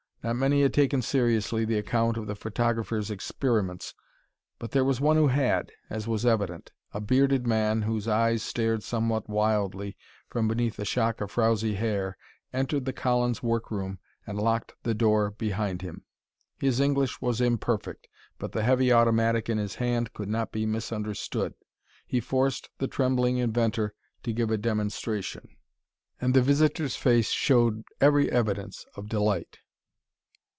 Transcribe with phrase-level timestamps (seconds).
[0.23, 3.95] Not many had taken seriously the account of the photographer's experiments,
[4.59, 6.71] but there was one who had, as was evident.
[6.93, 9.97] A bearded man, whose eyes stared somewhat wildly
[10.29, 12.19] from beneath a shock of frowzy hair,
[12.53, 16.03] entered the Collins work room and locked the door behind him.
[16.59, 18.07] His English was imperfect,
[18.37, 21.55] but the heavy automatic in his hand could not be misunderstood.
[22.05, 25.47] He forced the trembling inventor to give a demonstration,
[26.21, 29.57] and the visitor's face showed every evidence of delight.